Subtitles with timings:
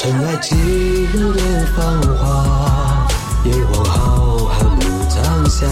[0.00, 0.54] 尘埃几
[1.12, 3.06] 能年芳华，
[3.44, 4.80] 炎黄浩瀚暮
[5.10, 5.66] 苍霞。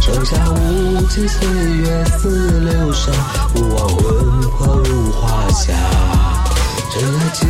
[0.00, 3.10] 剩下无尽岁月似流沙，
[3.52, 5.74] 不忘魂魄如华夏。
[6.92, 7.44] 尘埃岂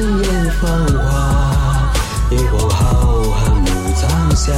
[0.00, 1.92] 能言芳华？
[2.30, 4.52] 炎黄浩瀚暮苍霞。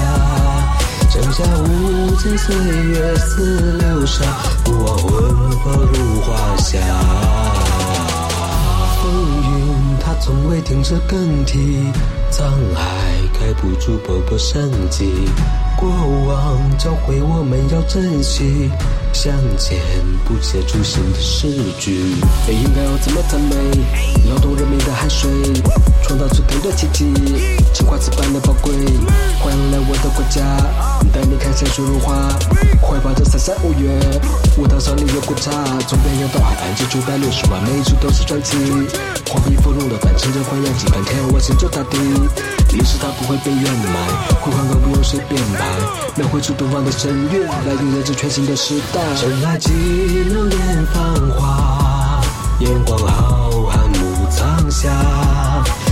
[1.11, 4.25] 剩下无尽岁月似流沙，
[4.65, 5.36] 不忘魂
[10.27, 11.57] 从未停止更替，
[12.33, 12.43] 沧
[12.75, 12.83] 海
[13.39, 15.09] 盖不住勃勃生机。
[15.79, 18.69] 过往教会我们要珍惜，
[19.13, 19.79] 向前
[20.25, 21.47] 不写出新的诗
[21.79, 21.93] 句。
[22.49, 23.55] 应该要怎么赞美？
[24.29, 25.31] 劳动人民的汗水，
[26.03, 27.07] 创造出更多奇迹，
[27.73, 28.73] 青花瓷般的宝贵。
[29.39, 30.43] 欢迎来我的国家，
[31.13, 32.37] 带你看山水如画，
[33.39, 33.91] 三五岳，
[34.57, 35.51] 舞蹈上里有古刹，
[35.87, 38.57] 从边缘到海岸，九百六十万，每处都是传奇。
[39.29, 41.99] 黄皮肤龙的扮，乘着欢扬几番天，我心中大地，
[42.73, 44.09] 历史它不会被掩埋，
[44.41, 45.67] 辉煌更不用谁编排。
[46.17, 49.01] 描绘出东方的神韵，来迎接这全新的时代。
[49.21, 49.71] 真爱岂
[50.33, 52.21] 能言芳华？
[52.61, 54.89] 炎黄浩瀚暮苍霞。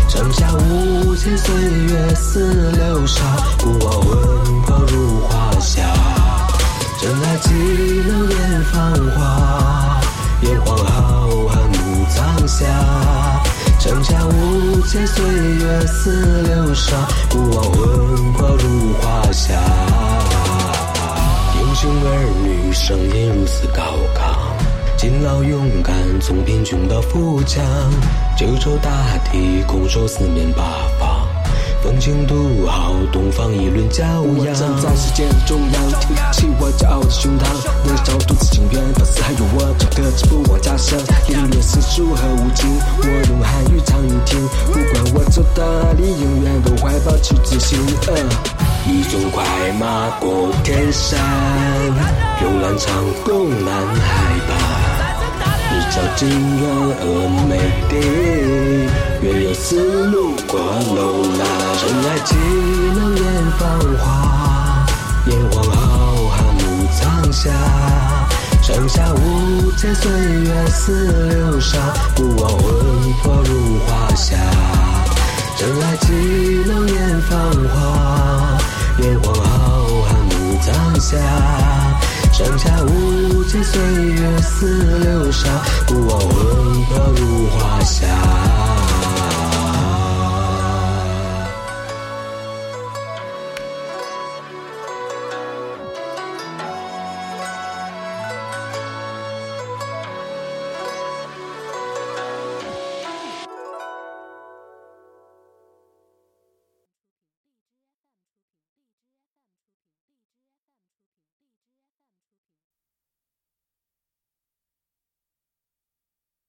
[0.08, 3.20] 上下无尽岁月似流沙，
[3.58, 5.82] 不忘魂魄如华夏。
[7.04, 7.52] 真爱岂
[8.08, 10.00] 能言芳华？
[10.40, 12.64] 炎黄浩瀚暮苍霞。
[13.78, 16.96] 剩下无尽岁月似流沙，
[17.28, 19.52] 不忘魂魄如华夏。
[21.60, 22.08] 英雄儿
[22.42, 23.82] 女声音如此高
[24.14, 27.62] 亢，勤劳勇敢从贫穷到富强，
[28.34, 28.90] 九州大
[29.30, 30.62] 地拱手四面八
[30.98, 31.28] 方，
[31.82, 33.43] 风情独好，东方
[33.94, 34.44] 骄我。
[34.54, 37.46] 站在世界的中央，挺起我骄傲的胸膛。
[37.84, 40.98] 年少独自情愿，到死还有我，这个志不忘家乡。
[41.28, 42.66] 历练四书和五经，
[42.98, 44.42] 我用汉语唱你听。
[44.66, 47.78] 不管我走到哪里，永远都怀抱起自信。
[48.08, 48.14] 呃
[48.86, 49.42] 一纵快
[49.80, 51.18] 马过天山，
[52.42, 52.92] 游览长
[53.24, 54.52] 空南海拔。
[55.72, 56.62] 日照金圆
[57.00, 57.02] 峨
[57.48, 57.56] 眉
[57.88, 57.92] 地，
[59.22, 59.33] 月
[59.66, 61.40] 丝路过楼兰。
[61.78, 62.34] 尘埃岂
[62.94, 63.24] 能言
[63.58, 64.86] 芳华？
[65.24, 67.50] 炎黄浩瀚暮苍霞。
[68.62, 71.78] 剩下无尽岁月似流沙，
[72.14, 74.36] 不忘魂魄如华夏。
[75.56, 76.12] 尘埃岂
[76.66, 78.58] 能言芳华？
[78.98, 81.16] 炎黄浩瀚暮苍霞。
[82.34, 85.48] 剩下无尽岁月似流沙，
[85.86, 88.06] 不忘魂魄如华夏。